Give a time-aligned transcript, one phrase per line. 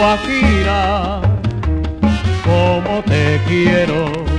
[0.00, 1.20] Guajira,
[2.42, 4.29] como te quiero.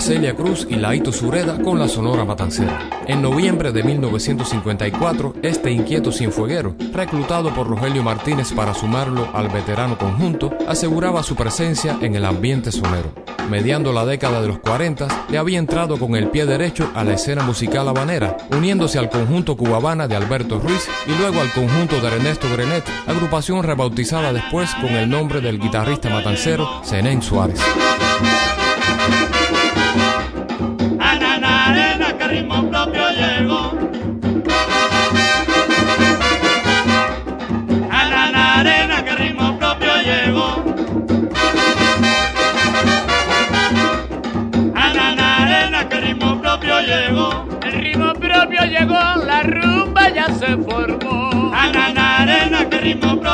[0.00, 2.90] Celia Cruz y Laito Sureda con la Sonora Matancera.
[3.06, 9.96] En noviembre de 1954, este inquieto sinfueguero, reclutado por Rogelio Martínez para sumarlo al veterano
[9.96, 13.12] conjunto, aseguraba su presencia en el ambiente sonero.
[13.48, 17.14] Mediando la década de los 40, le había entrado con el pie derecho a la
[17.14, 22.08] escena musical habanera, uniéndose al conjunto cubabana de Alberto Ruiz y luego al conjunto de
[22.08, 27.60] Ernesto Grenet, agrupación rebautizada después con el nombre del guitarrista matancero Zenén Suárez.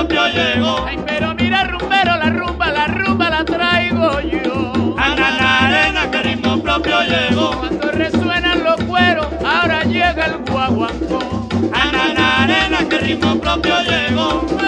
[0.08, 0.84] llegó.
[0.86, 4.96] Ay, pero mira, rumbero, la rumba, la rumba la traigo yo.
[4.98, 7.50] A la arena que ritmo propio llegó.
[7.58, 11.48] Cuando resuenan los cueros, ahora llega el guaguancó.
[11.72, 14.61] A la arena que ritmo propio llegó.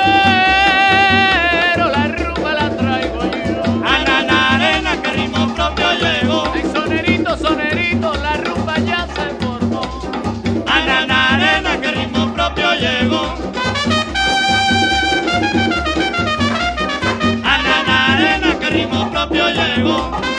[19.76, 20.33] れを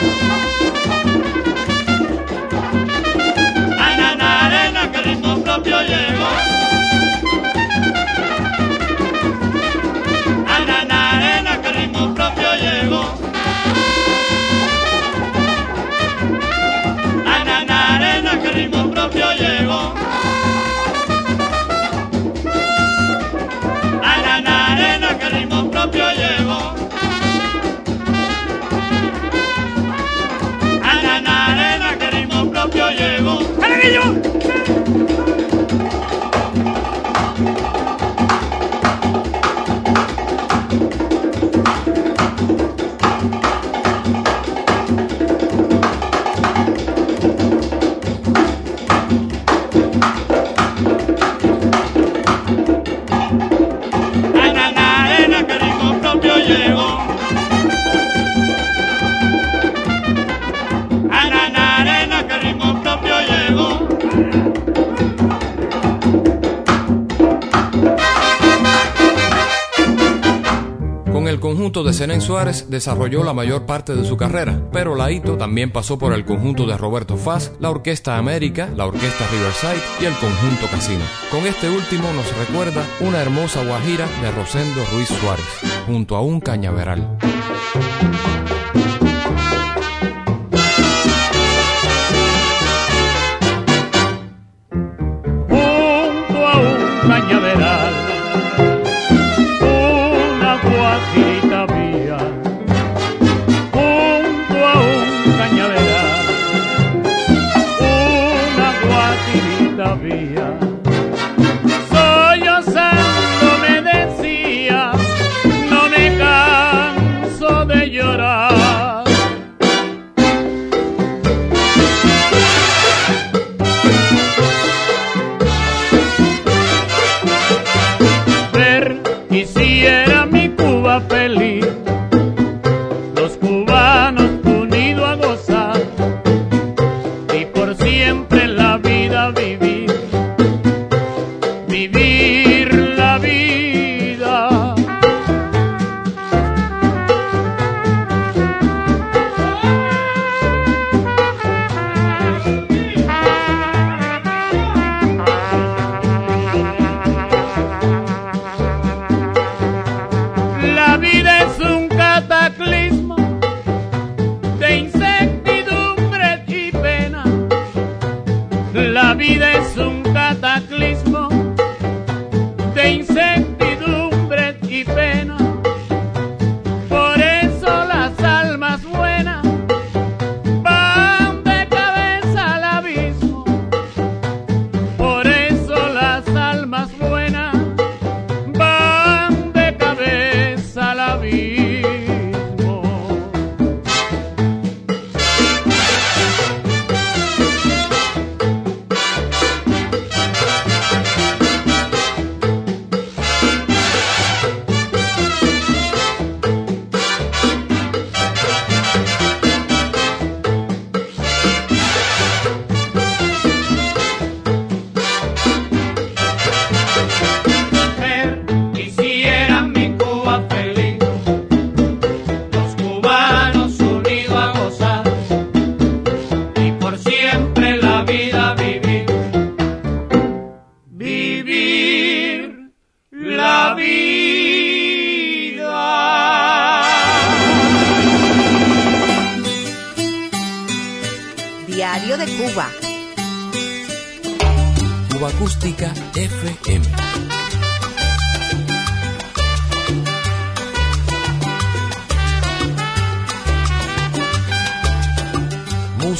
[71.36, 75.70] el conjunto de Zenén Suárez desarrolló la mayor parte de su carrera, pero Laito también
[75.70, 80.14] pasó por el conjunto de Roberto Faz, la Orquesta América, la Orquesta Riverside y el
[80.14, 81.04] conjunto Casino.
[81.30, 85.44] Con este último nos recuerda una hermosa guajira de Rosendo Ruiz Suárez,
[85.86, 87.18] junto a un cañaveral.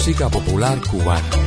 [0.07, 1.46] Música popular cubana.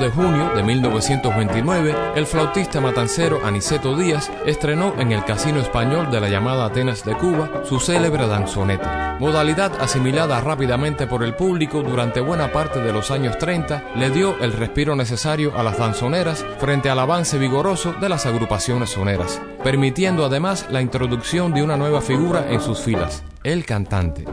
[0.00, 6.20] De junio de 1929, el flautista matancero Aniceto Díaz estrenó en el Casino Español de
[6.20, 9.18] la llamada Atenas de Cuba su célebre danzoneta.
[9.20, 14.38] Modalidad asimilada rápidamente por el público durante buena parte de los años 30, le dio
[14.40, 20.24] el respiro necesario a las danzoneras frente al avance vigoroso de las agrupaciones soneras, permitiendo
[20.24, 24.24] además la introducción de una nueva figura en sus filas, el cantante.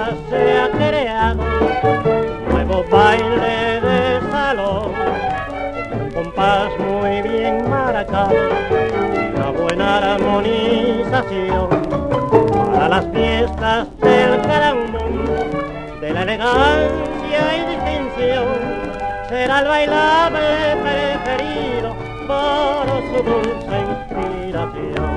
[0.00, 1.42] Se ha creado
[2.50, 4.92] nuevo baile de salón,
[5.92, 8.34] un compás muy bien marcado,
[9.34, 11.68] una buena armonización
[12.72, 15.32] para las fiestas del gran mundo,
[16.00, 18.46] de la elegancia y distinción,
[19.28, 21.94] será el bailable preferido
[22.26, 23.76] por su dulce
[24.08, 25.09] inspiración.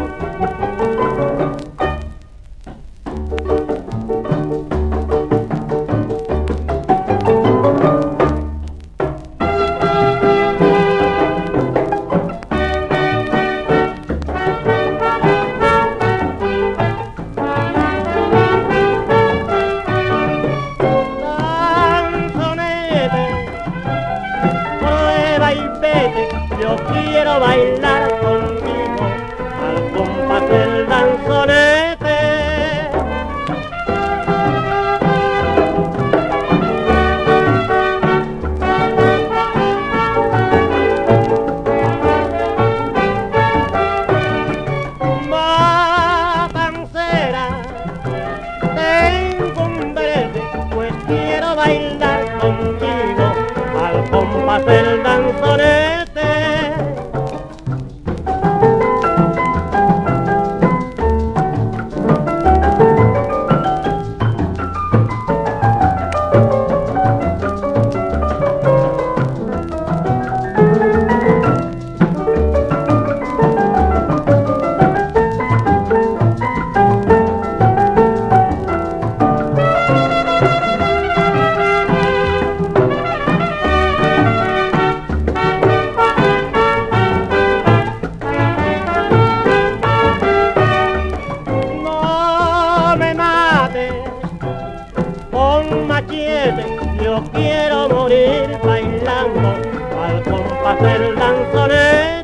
[95.87, 96.65] Machete,
[97.03, 99.55] yo quiero morir bailando
[100.01, 102.23] al compás del danzonete.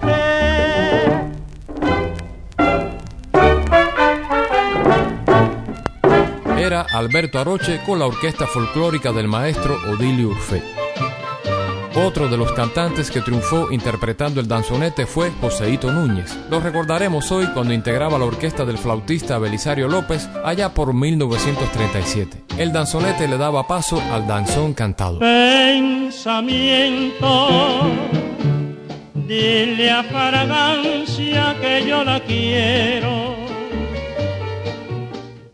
[6.57, 10.88] Era Alberto Aroche con la orquesta folclórica del maestro Odilio Urfe.
[12.06, 16.34] Otro de los cantantes que triunfó interpretando el danzonete fue Joseito Núñez.
[16.50, 22.46] Lo recordaremos hoy cuando integraba la orquesta del flautista Belisario López allá por 1937.
[22.58, 25.20] El danzonete le daba paso al danzón cantado.
[25.20, 26.22] Pensamiento,
[29.27, 33.36] dile a fragancia que yo la quiero,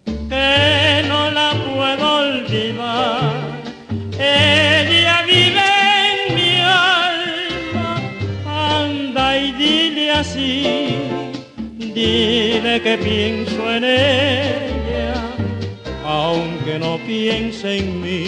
[0.06, 3.34] que no la puedo olvidar.
[11.94, 14.66] Dile que pienso en ella
[16.06, 18.28] aunque no piense en mí.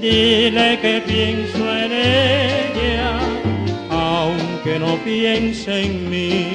[0.00, 3.18] Dile que pienso en ella,
[3.90, 6.52] aunque no piense en mí.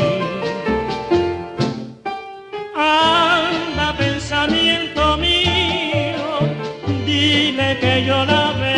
[2.76, 6.26] Anda, pensamiento mío,
[7.06, 8.73] dile que yo la venero,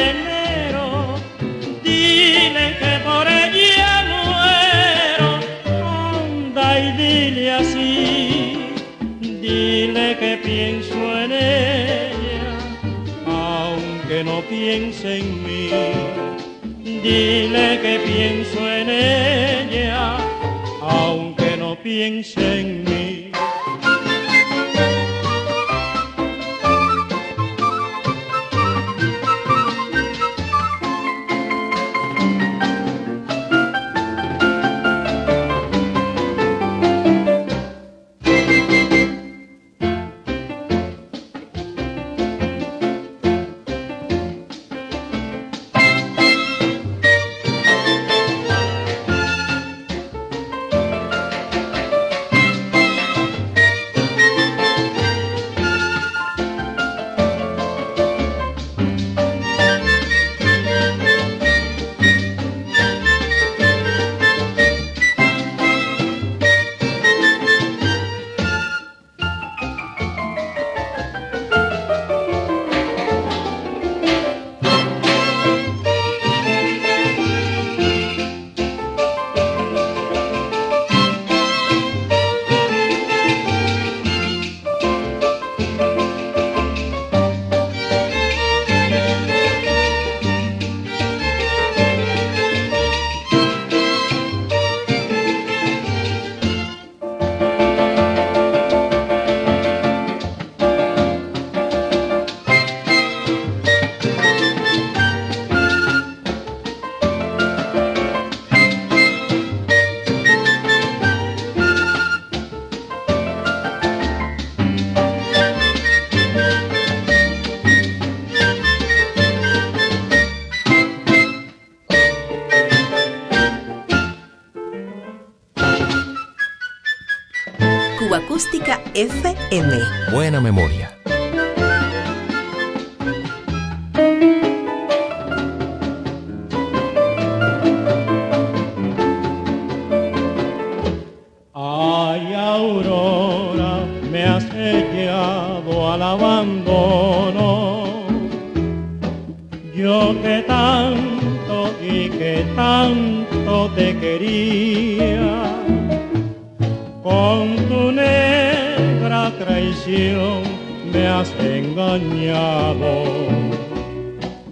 [14.76, 15.70] piense en mí.
[17.02, 20.18] Dile que pienso en ella,
[20.82, 22.95] aunque no piense en mí.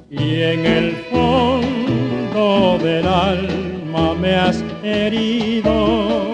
[0.10, 6.32] Y en el fondo del alma me has herido.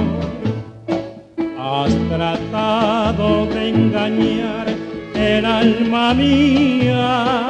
[1.58, 4.68] Has tratado de engañar
[5.16, 7.48] el alma mía.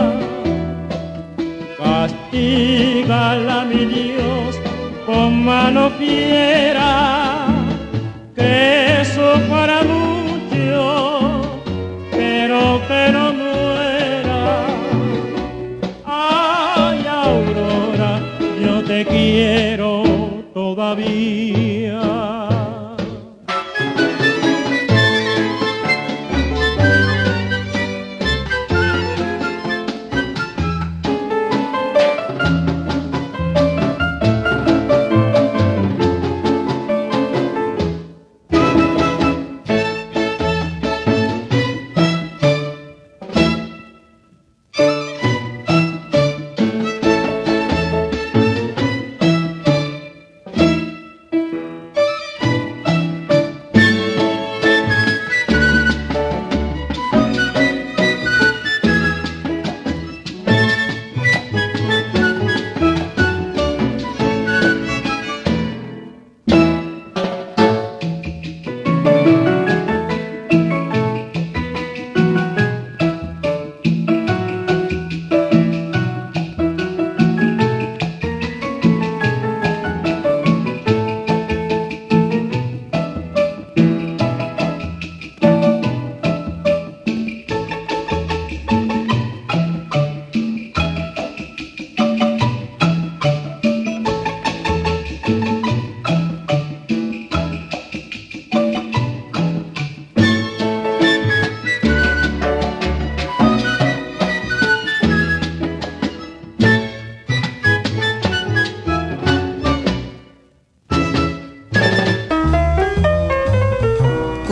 [1.78, 4.60] Castígala, mi Dios,
[5.06, 7.29] con mano fiera,
[21.00, 21.59] David.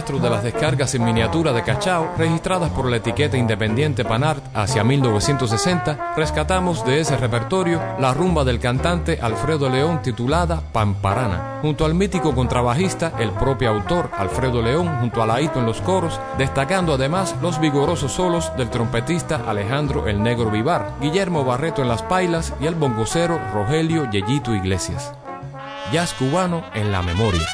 [0.00, 4.02] Siguiendo el rastro de las descargas en miniatura de Cachao registradas por la etiqueta independiente
[4.02, 11.58] Panart hacia 1960, rescatamos de ese repertorio la rumba del cantante Alfredo León titulada Pamparana,
[11.60, 16.18] junto al mítico contrabajista, el propio autor Alfredo León, junto a Laito en los coros,
[16.38, 22.02] destacando además los vigorosos solos del trompetista Alejandro el Negro Vivar, Guillermo Barreto en las
[22.02, 25.12] pailas y el bongocero Rogelio Yeyito Iglesias.
[25.92, 27.46] Jazz cubano en la memoria.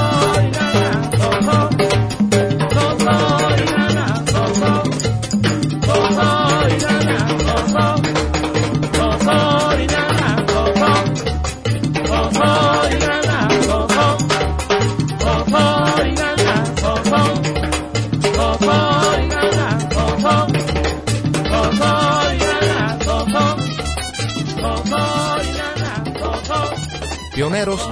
[0.00, 0.79] Hoy no.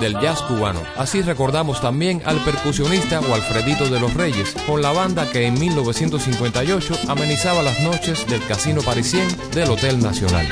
[0.00, 0.80] Del jazz cubano.
[0.96, 5.58] Así recordamos también al percusionista o Alfredito de los Reyes, con la banda que en
[5.58, 10.46] 1958 amenizaba las noches del Casino Parisien del Hotel Nacional.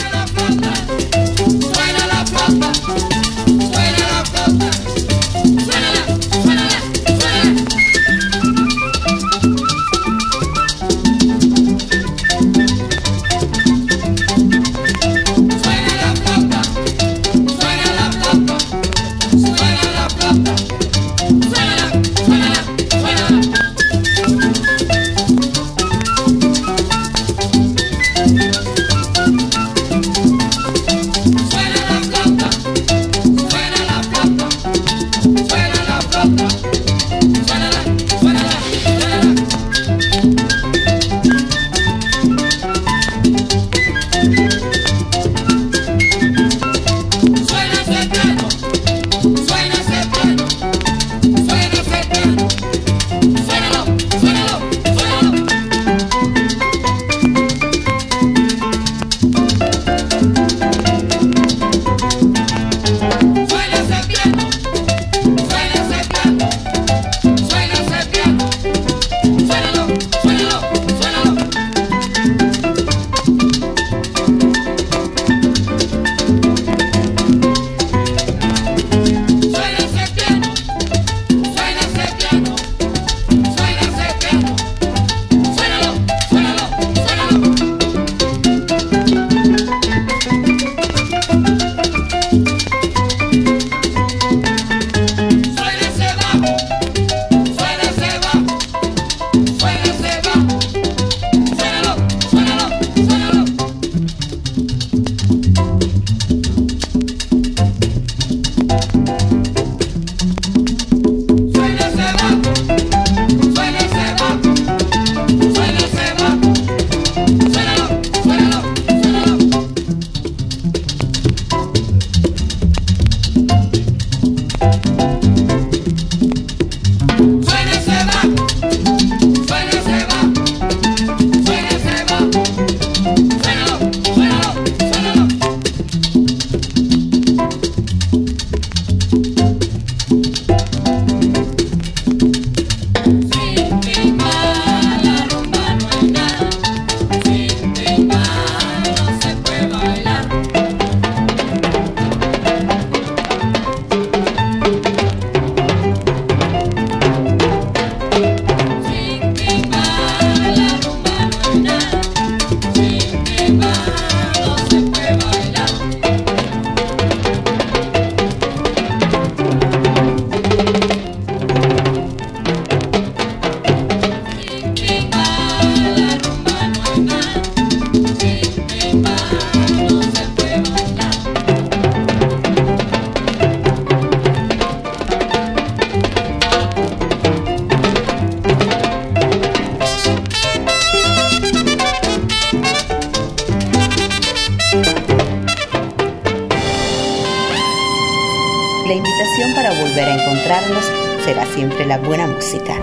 [198.86, 200.84] La invitación para volver a encontrarnos
[201.24, 202.76] será siempre la buena música.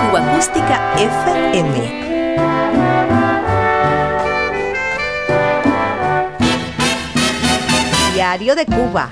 [0.00, 2.02] Cuba Acústica FM.
[8.12, 9.08] Diario de Cuba.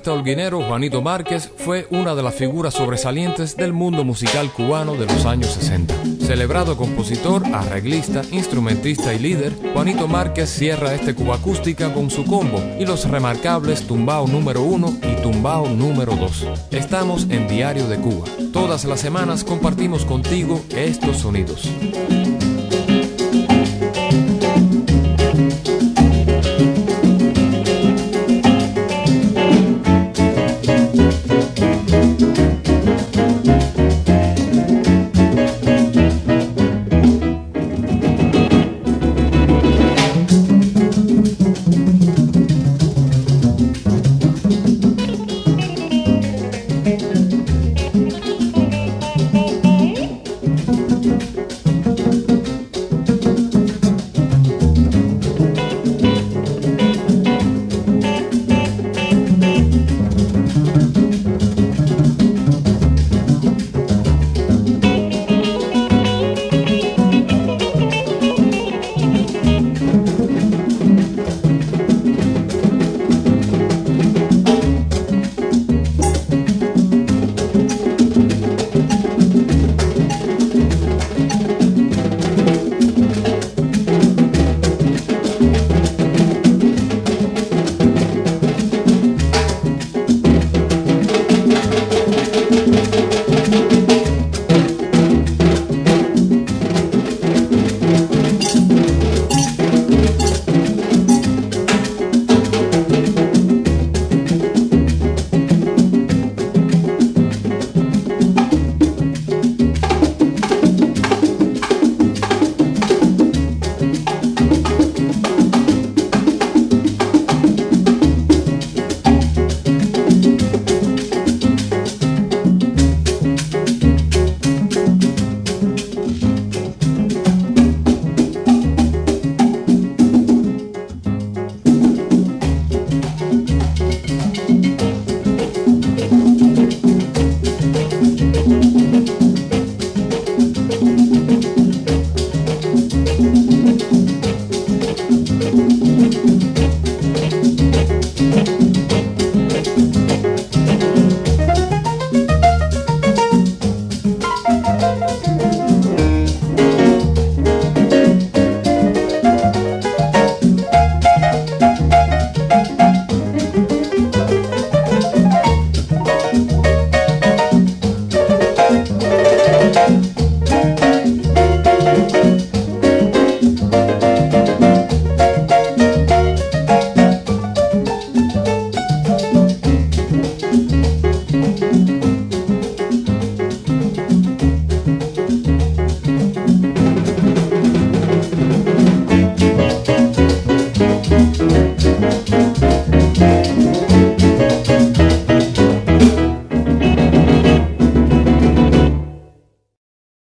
[0.00, 5.04] Guitarrista holguinero Juanito Márquez fue una de las figuras sobresalientes del mundo musical cubano de
[5.06, 5.94] los años 60.
[6.20, 12.62] Celebrado compositor, arreglista, instrumentista y líder, Juanito Márquez cierra este Cuba Acústica con su combo
[12.78, 16.46] y los remarcables Tumbao número 1 y Tumbao número 2.
[16.70, 18.26] Estamos en Diario de Cuba.
[18.52, 21.70] Todas las semanas compartimos contigo estos sonidos.